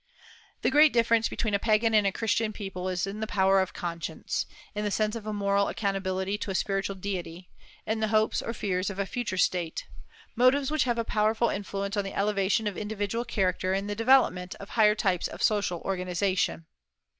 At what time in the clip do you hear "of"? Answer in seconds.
3.61-3.75, 5.15-5.27, 8.89-8.97, 12.65-12.79, 14.55-14.69, 15.27-15.43